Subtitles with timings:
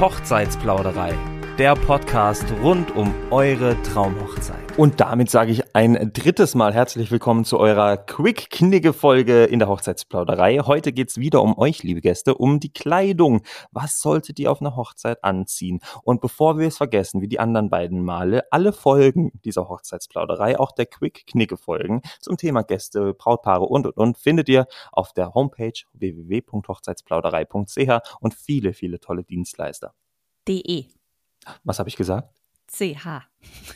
[0.00, 1.14] Hochzeitsplauderei,
[1.58, 4.76] der Podcast rund um eure Traumhochzeit.
[4.76, 10.58] Und damit sage ich ein drittes Mal herzlich willkommen zu eurer Quick-Knigge-Folge in der Hochzeitsplauderei.
[10.58, 13.40] Heute geht's wieder um euch, liebe Gäste, um die Kleidung.
[13.70, 15.80] Was solltet ihr auf einer Hochzeit anziehen?
[16.02, 20.72] Und bevor wir es vergessen, wie die anderen beiden Male, alle Folgen dieser Hochzeitsplauderei, auch
[20.72, 28.00] der Quick-Knigge-Folgen zum Thema Gäste, Brautpaare und, und, und, findet ihr auf der Homepage www.hochzeitsplauderei.ch
[28.20, 29.94] und viele, viele tolle Dienstleister.
[30.46, 30.95] DE.
[31.64, 32.28] Was habe ich gesagt?
[32.68, 33.22] CH.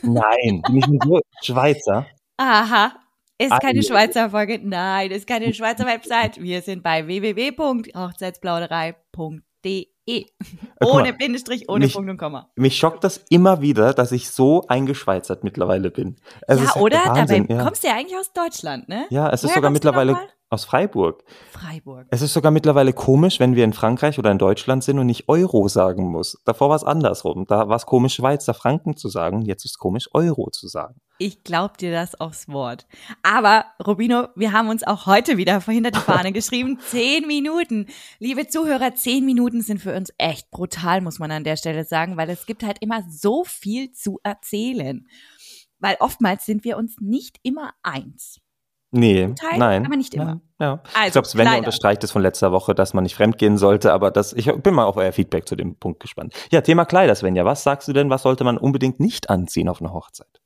[0.03, 2.07] Nein, bin ich nur Schweizer?
[2.37, 2.93] Aha.
[3.39, 4.61] Ist keine Ah, Schweizer Folge.
[4.63, 6.41] Nein, ist keine Schweizer Website.
[6.43, 9.87] Wir sind bei www.hochzeitsplauderei.de.
[10.81, 12.51] mal, Ohne Bindestrich, ohne mich- Punkt und Komma.
[12.57, 16.17] Mich schockt das immer wieder, dass ich so eingeschweizert mittlerweile bin.
[16.47, 16.99] Es ja, ist oder?
[17.07, 17.65] Wahnsinn, Dabei ja.
[17.65, 19.07] kommst du ja eigentlich aus Deutschland, ne?
[19.11, 20.19] ja, es ist Woher sogar kommst du mittlerweile?
[20.51, 21.23] Aus Freiburg.
[21.53, 22.09] Freiburg.
[22.11, 25.29] Es ist sogar mittlerweile komisch, wenn wir in Frankreich oder in Deutschland sind und nicht
[25.29, 26.37] Euro sagen muss.
[26.45, 27.47] Davor war es andersrum.
[27.47, 29.43] Da war es komisch, Schweizer Franken zu sagen.
[29.43, 31.01] Jetzt ist es komisch, Euro zu sagen.
[31.19, 32.89] Ich glaub dir das aufs Wort.
[33.23, 36.81] Aber, Robino, wir haben uns auch heute wieder verhindert die Fahne geschrieben.
[36.81, 37.87] Zehn Minuten.
[38.19, 42.17] Liebe Zuhörer, zehn Minuten sind für uns echt brutal, muss man an der Stelle sagen,
[42.17, 45.07] weil es gibt halt immer so viel zu erzählen.
[45.79, 48.41] Weil oftmals sind wir uns nicht immer eins.
[48.93, 49.87] Nee, Teil, nein.
[49.87, 50.41] aber nicht immer.
[50.59, 50.83] Ja, ja.
[50.85, 51.59] ich Also, glaube, Sven Kleider.
[51.59, 54.85] unterstreicht es von letzter Woche, dass man nicht fremdgehen sollte, aber das, ich bin mal
[54.85, 56.35] auf euer Feedback zu dem Punkt gespannt.
[56.51, 57.45] Ja, Thema Kleider, Svenja.
[57.45, 60.41] Was sagst du denn, was sollte man unbedingt nicht anziehen auf einer Hochzeit?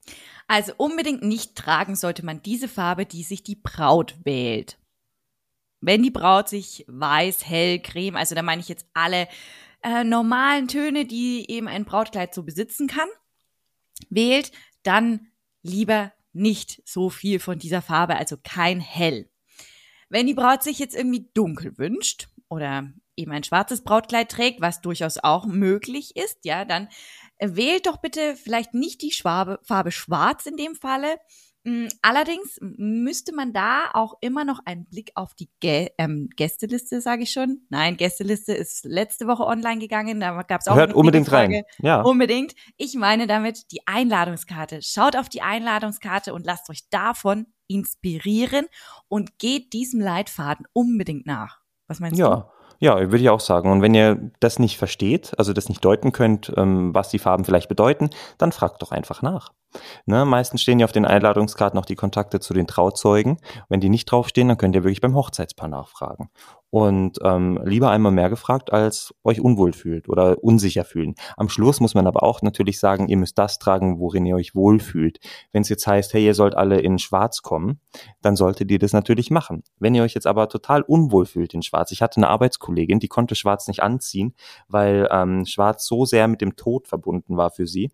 [0.47, 4.79] Also unbedingt nicht tragen sollte man diese Farbe, die sich die Braut wählt.
[5.81, 9.27] Wenn die Braut sich weiß, hell, creme, also da meine ich jetzt alle
[9.83, 13.09] äh, normalen Töne, die eben ein Brautkleid so besitzen kann,
[14.11, 15.29] wählt, dann
[15.63, 19.31] lieber nicht so viel von dieser Farbe, also kein hell.
[20.09, 24.81] Wenn die Braut sich jetzt irgendwie dunkel wünscht oder eben ein schwarzes Brautkleid trägt, was
[24.81, 26.89] durchaus auch möglich ist, ja, dann
[27.41, 31.19] wählt doch bitte vielleicht nicht die Farbe schwarz in dem Falle.
[31.65, 37.01] Mm, Allerdings müsste man da auch immer noch einen Blick auf die Gä ähm, Gästeliste,
[37.01, 37.63] sage ich schon.
[37.71, 41.57] Nein, Gästeliste ist letzte Woche online gegangen, da gab es auch Hört unbedingt Frage.
[41.57, 41.63] rein.
[41.79, 42.03] Ja.
[42.03, 42.55] Unbedingt.
[42.77, 44.81] Ich meine damit die Einladungskarte.
[44.83, 48.67] Schaut auf die Einladungskarte und lasst euch davon inspirieren
[49.09, 51.61] und geht diesem Leitfaden unbedingt nach.
[51.87, 52.23] Was meinst du?
[52.23, 53.71] Ja, ja, würde ich auch sagen.
[53.71, 57.45] Und wenn ihr das nicht versteht, also das nicht deuten könnt, ähm, was die Farben
[57.45, 59.53] vielleicht bedeuten, dann fragt doch einfach nach.
[60.07, 63.39] Ne, meistens stehen ja auf den Einladungskarten noch die Kontakte zu den Trauzeugen.
[63.69, 66.31] Wenn die nicht draufstehen, dann könnt ihr wirklich beim Hochzeitspaar nachfragen.
[66.71, 71.15] Und ähm, lieber einmal mehr gefragt, als euch unwohl fühlt oder unsicher fühlen.
[71.37, 74.57] Am Schluss muss man aber auch natürlich sagen, ihr müsst das tragen, worin ihr euch
[74.57, 75.21] wohlfühlt.
[75.53, 77.79] Wenn es jetzt heißt, hey, ihr sollt alle in Schwarz kommen,
[78.23, 79.63] dann solltet ihr das natürlich machen.
[79.79, 83.09] Wenn ihr euch jetzt aber total unwohl fühlt in Schwarz, ich hatte eine Arbeitskollegin, die
[83.09, 84.35] konnte Schwarz nicht anziehen,
[84.67, 87.93] weil ähm, Schwarz so sehr mit dem Tod verbunden war für sie,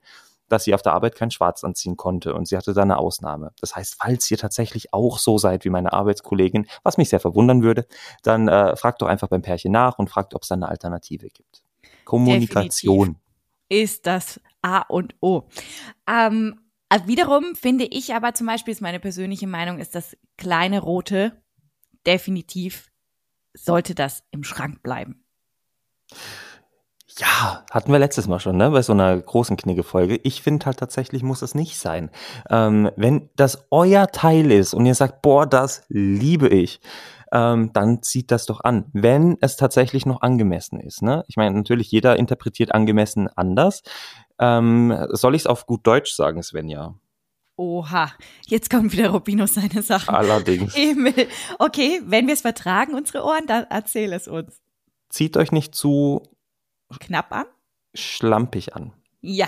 [0.50, 3.52] dass sie auf der Arbeit kein Schwarz anziehen konnte und sie hatte da eine Ausnahme.
[3.60, 7.62] Das heißt, falls ihr tatsächlich auch so seid wie meine Arbeitskollegin, was mich sehr verwundern
[7.62, 7.86] würde,
[8.22, 11.28] dann äh, fragt doch einfach beim Pärchen nach und fragt, ob es da eine Alternative
[11.28, 11.62] gibt.
[12.04, 13.16] Kommunikation.
[13.68, 15.44] ist das A und O.
[16.06, 20.80] Ähm, also wiederum finde ich aber zum Beispiel, ist meine persönliche Meinung, ist das kleine
[20.80, 21.40] rote
[22.06, 22.90] definitiv
[23.52, 25.24] sollte das im Schrank bleiben.
[27.20, 30.18] Ja, hatten wir letztes Mal schon, ne, bei so einer großen Knigge-Folge.
[30.22, 32.10] Ich finde halt tatsächlich muss es nicht sein.
[32.48, 36.80] Ähm, wenn das euer Teil ist und ihr sagt, boah, das liebe ich,
[37.30, 41.02] ähm, dann zieht das doch an, wenn es tatsächlich noch angemessen ist.
[41.02, 41.22] Ne?
[41.28, 43.82] Ich meine, natürlich, jeder interpretiert angemessen anders.
[44.38, 46.94] Ähm, soll ich es auf gut Deutsch sagen, Svenja?
[47.56, 48.10] Oha,
[48.46, 50.14] jetzt kommt wieder Robino seine Sachen.
[50.14, 50.74] Allerdings.
[50.74, 54.58] Emil, okay, wenn wir es vertragen, unsere Ohren, dann erzähl es uns.
[55.10, 56.22] Zieht euch nicht zu
[56.98, 57.46] Knapp an?
[57.94, 58.92] schlampig an.
[59.22, 59.46] Ja,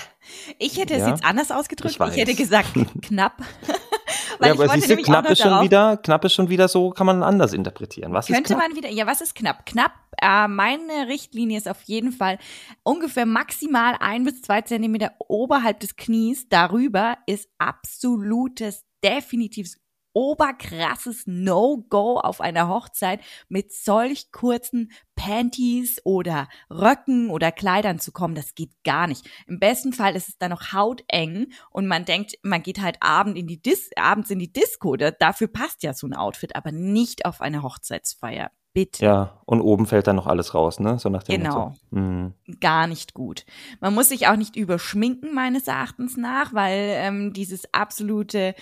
[0.59, 1.95] ich hätte es Ja, jetzt anders ausgedrückt.
[1.99, 2.07] ich.
[2.09, 2.71] Ich, hätte gesagt
[3.03, 3.39] knapp.
[4.39, 6.91] Weil ja, ich aber siehst du, knapp ist schon wieder, knapp ist schon wieder so,
[6.91, 8.13] kann man anders interpretieren.
[8.13, 8.69] Was ist Könnte knapp?
[8.69, 9.65] man wieder, ja, was ist knapp?
[9.65, 12.39] Knapp, äh, meine Richtlinie ist auf jeden Fall
[12.83, 16.49] ungefähr maximal ein bis zwei Zentimeter oberhalb des Knies.
[16.49, 19.79] Darüber ist absolutes, definitives,
[20.13, 28.35] oberkrasses No-Go auf einer Hochzeit mit solch kurzen Panties oder Röcken oder Kleidern zu kommen.
[28.35, 29.29] Das geht gar nicht.
[29.47, 33.37] Im besten Fall ist es dann noch hauteng und man denkt, man geht halt abend
[33.37, 34.97] in die Dis abends in die Disco.
[34.97, 38.51] Da, dafür passt ja so ein Outfit, aber nicht auf eine Hochzeitsfeier.
[38.75, 39.05] Bitte.
[39.05, 40.99] Ja, und oben fällt dann noch alles raus, ne?
[40.99, 41.75] So nach dem Genau.
[41.91, 42.33] Mhm.
[42.59, 43.45] gar nicht gut.
[43.81, 48.55] Man muss sich auch nicht überschminken, meines Erachtens nach, weil ähm, dieses absolute,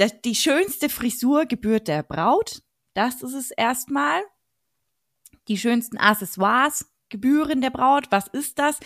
[0.00, 2.62] das, die schönste Frisur gebührt der Braut.
[2.94, 4.22] Das ist es erstmal.
[5.48, 8.78] Die schönsten Accessoires Gebühren der Braut, was ist das?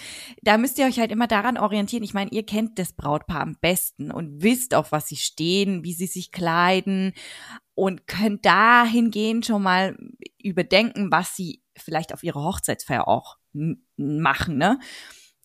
[0.42, 2.02] Da müsst ihr euch halt immer daran orientieren.
[2.02, 5.92] Ich meine, ihr kennt das Brautpaar am besten und wisst, auf was sie stehen, wie
[5.92, 7.12] sie sich kleiden
[7.74, 9.96] und könnt dahingehend schon mal
[10.42, 13.36] überdenken, was sie vielleicht auf ihrer Hochzeitsfeier auch
[13.96, 14.80] machen, ne?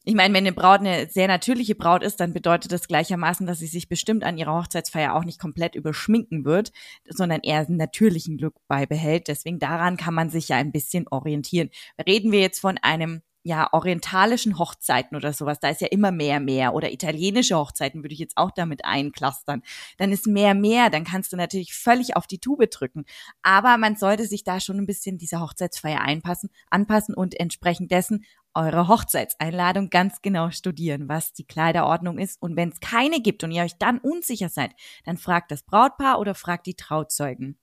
[0.09, 3.59] Ich meine, wenn eine Braut eine sehr natürliche Braut ist, dann bedeutet das gleichermaßen, dass
[3.59, 6.71] sie sich bestimmt an ihrer Hochzeitsfeier auch nicht komplett überschminken wird,
[7.07, 9.27] sondern eher einen natürlichen Look beibehält.
[9.27, 11.69] Deswegen daran kann man sich ja ein bisschen orientieren.
[12.07, 16.39] Reden wir jetzt von einem ja, orientalischen Hochzeiten oder sowas, da ist ja immer mehr,
[16.39, 16.73] mehr.
[16.73, 19.61] Oder italienische Hochzeiten würde ich jetzt auch damit einklustern.
[19.97, 20.89] Dann ist mehr, mehr.
[20.89, 23.05] Dann kannst du natürlich völlig auf die Tube drücken.
[23.41, 28.25] Aber man sollte sich da schon ein bisschen dieser Hochzeitsfeier einpassen, anpassen und entsprechend dessen
[28.53, 32.41] eure Hochzeitseinladung ganz genau studieren, was die Kleiderordnung ist.
[32.41, 34.71] Und wenn es keine gibt und ihr euch dann unsicher seid,
[35.05, 37.57] dann fragt das Brautpaar oder fragt die Trauzeugen.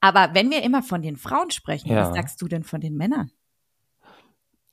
[0.00, 2.06] Aber wenn wir immer von den Frauen sprechen, ja.
[2.06, 3.30] was sagst du denn von den Männern?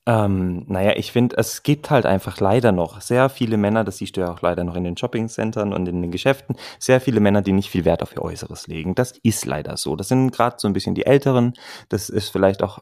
[0.06, 4.16] Ähm, naja, ich finde, es gibt halt einfach leider noch sehr viele Männer, das siehst
[4.16, 7.42] du ja auch leider noch in den Shoppingcentern und in den Geschäften, sehr viele Männer,
[7.42, 8.94] die nicht viel Wert auf ihr Äußeres legen.
[8.94, 9.96] Das ist leider so.
[9.96, 11.52] Das sind gerade so ein bisschen die Älteren.
[11.90, 12.78] Das ist vielleicht auch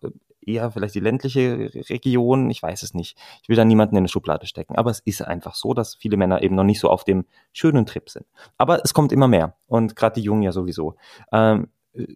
[0.47, 2.51] eher vielleicht die ländliche Region.
[2.51, 3.19] Ich weiß es nicht.
[3.43, 4.77] Ich will da niemanden in eine Schublade stecken.
[4.77, 7.87] Aber es ist einfach so, dass viele Männer eben noch nicht so auf dem schönen
[7.87, 8.27] Trip sind.
[8.57, 9.57] Aber es kommt immer mehr.
[9.67, 10.97] Und gerade die Jungen ja sowieso.
[11.33, 11.69] Ähm,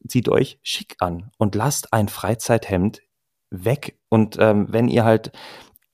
[0.06, 3.02] zieht euch schick an und lasst ein Freizeithemd
[3.50, 3.98] weg.
[4.08, 5.32] Und ähm, wenn ihr halt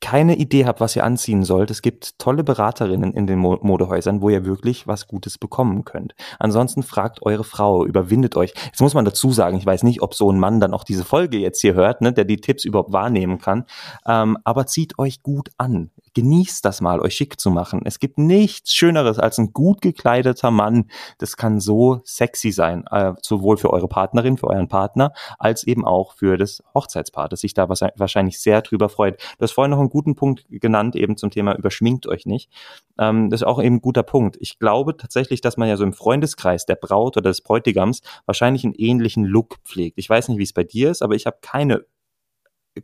[0.06, 4.22] keine Idee habt, was ihr anziehen sollt, es gibt tolle Beraterinnen in den Mo Modehäusern,
[4.22, 6.14] wo ihr wirklich was Gutes bekommen könnt.
[6.38, 8.54] Ansonsten fragt eure Frau, überwindet euch.
[8.66, 11.04] Jetzt muss man dazu sagen, ich weiß nicht, ob so ein Mann dann auch diese
[11.04, 13.64] Folge jetzt hier hört, ne, der die Tipps überhaupt wahrnehmen kann.
[14.06, 17.82] Ähm, aber zieht euch gut an genießt das mal, euch schick zu machen.
[17.84, 20.86] Es gibt nichts Schöneres als ein gut gekleideter Mann.
[21.18, 25.84] Das kann so sexy sein, äh, sowohl für eure Partnerin, für euren Partner, als eben
[25.84, 29.20] auch für das Hochzeitspaar, das sich da wahrscheinlich sehr drüber freut.
[29.36, 32.50] Du hast vorhin noch einen guten Punkt genannt, eben zum Thema überschminkt euch nicht.
[32.98, 34.37] Ähm, das ist auch eben ein guter Punkt.
[34.40, 38.64] Ich glaube tatsächlich, dass man ja so im Freundeskreis der Braut oder des Bräutigams wahrscheinlich
[38.64, 39.98] einen ähnlichen Look pflegt.
[39.98, 41.87] Ich weiß nicht, wie es bei dir ist, aber ich habe keine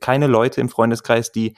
[0.01, 1.55] keine Leute im Freundeskreis, die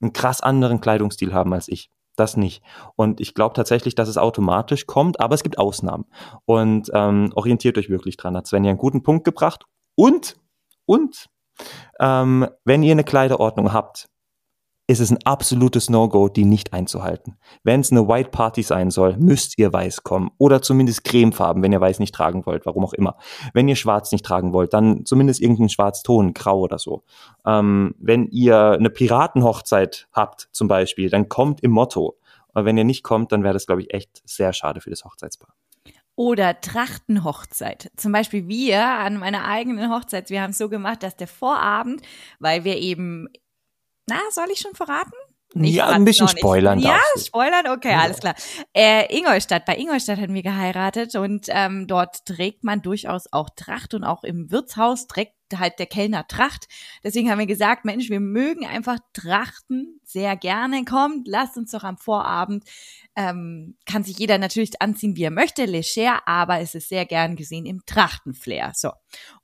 [0.00, 1.90] einen krass anderen Kleidungsstil haben als ich.
[2.16, 2.62] Das nicht.
[2.94, 6.04] Und ich glaube tatsächlich, dass es automatisch kommt, aber es gibt Ausnahmen.
[6.44, 8.36] Und ähm, orientiert euch wirklich dran.
[8.36, 9.64] Hat Sven ja einen guten Punkt gebracht.
[9.96, 10.36] Und,
[10.86, 11.26] und,
[11.98, 14.08] ähm, wenn ihr eine Kleiderordnung habt,
[14.86, 17.36] ist es ein absolutes No-Go, die nicht einzuhalten.
[17.62, 20.30] Wenn es eine White Party sein soll, müsst ihr weiß kommen.
[20.36, 23.16] Oder zumindest cremefarben, wenn ihr weiß nicht tragen wollt, warum auch immer.
[23.54, 27.02] Wenn ihr schwarz nicht tragen wollt, dann zumindest irgendeinen Schwarzton, grau oder so.
[27.46, 32.18] Ähm, wenn ihr eine Piratenhochzeit habt, zum Beispiel, dann kommt im Motto.
[32.52, 35.04] Aber wenn ihr nicht kommt, dann wäre das, glaube ich, echt sehr schade für das
[35.04, 35.54] Hochzeitspaar.
[36.16, 37.90] Oder Trachtenhochzeit.
[37.96, 42.02] Zum Beispiel wir an meiner eigenen Hochzeit, wir haben es so gemacht, dass der Vorabend,
[42.38, 43.28] weil wir eben
[44.08, 45.12] na, soll ich schon verraten?
[45.54, 47.68] Ich ja, ein bisschen spoilern Ja, spoilern?
[47.68, 48.00] Okay, ja.
[48.00, 48.34] alles klar.
[48.76, 53.94] Äh, Ingolstadt, bei Ingolstadt hatten wir geheiratet und ähm, dort trägt man durchaus auch Tracht
[53.94, 56.66] und auch im Wirtshaus trägt halt der Kellner Tracht.
[57.02, 60.84] Deswegen haben wir gesagt, Mensch, wir mögen einfach Trachten sehr gerne.
[60.84, 62.64] Kommt, lasst uns doch am Vorabend
[63.16, 67.36] ähm, kann sich jeder natürlich anziehen, wie er möchte, leger, aber es ist sehr gern
[67.36, 68.72] gesehen im Trachtenflair.
[68.74, 68.90] So.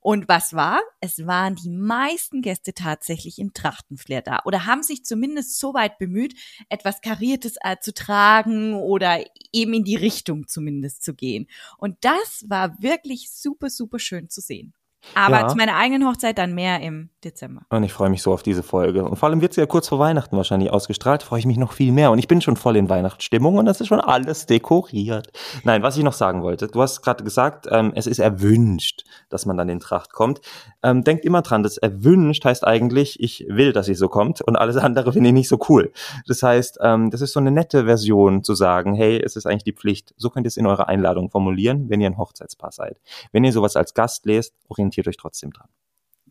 [0.00, 0.80] Und was war?
[1.00, 5.98] Es waren die meisten Gäste tatsächlich im Trachtenflair da oder haben sich zumindest so weit
[5.98, 6.34] bemüht,
[6.68, 11.46] etwas Kariertes äh, zu tragen oder eben in die Richtung zumindest zu gehen.
[11.78, 14.74] Und das war wirklich super, super schön zu sehen.
[15.14, 15.48] Aber ja.
[15.48, 17.62] zu meiner eigenen Hochzeit dann mehr im Dezember.
[17.68, 19.04] Und ich freue mich so auf diese Folge.
[19.04, 21.22] Und vor allem wird sie ja kurz vor Weihnachten wahrscheinlich ausgestrahlt.
[21.22, 22.10] Freue ich mich noch viel mehr.
[22.10, 25.28] Und ich bin schon voll in Weihnachtsstimmung und das ist schon alles dekoriert.
[25.64, 26.68] Nein, was ich noch sagen wollte.
[26.68, 30.40] Du hast gerade gesagt, ähm, es ist erwünscht, dass man dann in Tracht kommt.
[30.82, 34.56] Ähm, denkt immer dran, das erwünscht heißt eigentlich, ich will, dass sie so kommt und
[34.56, 35.92] alles andere finde ich nicht so cool.
[36.26, 39.64] Das heißt, ähm, das ist so eine nette Version zu sagen, hey, es ist eigentlich
[39.64, 40.14] die Pflicht.
[40.16, 43.00] So könnt ihr es in eurer Einladung formulieren, wenn ihr ein Hochzeitspaar seid.
[43.32, 45.68] Wenn ihr sowas als Gast lest, orientiert euch trotzdem dran.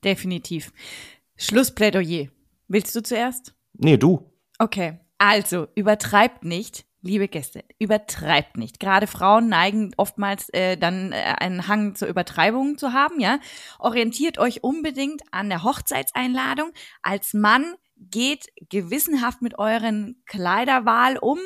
[0.04, 0.72] Definitiv.
[1.38, 2.28] Schlussplädoyer.
[2.68, 3.54] Willst du zuerst?
[3.74, 4.32] Nee, du.
[4.60, 5.00] Okay.
[5.18, 8.80] Also, übertreibt nicht, liebe Gäste, übertreibt nicht.
[8.80, 13.40] Gerade Frauen neigen oftmals äh, dann äh, einen Hang zur Übertreibung zu haben, ja.
[13.80, 16.72] Orientiert euch unbedingt an der Hochzeitseinladung.
[17.02, 21.40] Als Mann geht gewissenhaft mit euren Kleiderwahl um,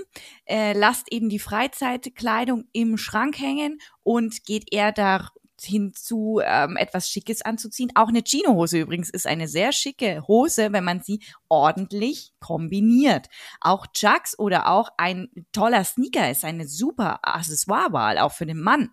[0.46, 5.30] äh, lasst eben die Freizeitkleidung im Schrank hängen und geht eher da
[5.64, 7.92] hinzu, ähm, etwas Schickes anzuziehen.
[7.96, 13.28] Auch eine Chino-Hose übrigens ist eine sehr schicke Hose, wenn man sie ordentlich kombiniert.
[13.62, 18.90] Auch Chucks oder auch ein toller Sneaker ist eine super Accessoire-Wahl, auch für den Mann.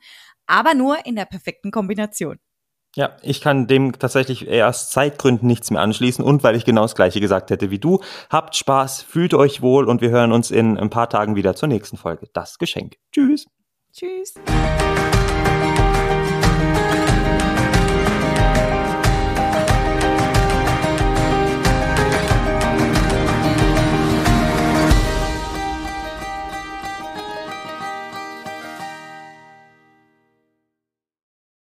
[0.47, 2.39] Aber nur in der perfekten Kombination.
[2.97, 6.97] Ja, ich kann dem tatsächlich erst Zeitgründen nichts mehr anschließen und weil ich genau das
[6.97, 8.01] gleiche gesagt hätte wie du.
[8.31, 11.69] Habt Spaß, fühlt euch wohl und wir hören uns in ein paar Tagen wieder zur
[11.69, 12.29] nächsten Folge.
[12.33, 12.97] Das Geschenk.
[13.13, 13.47] Tschüss.
[13.93, 14.35] Tschüss.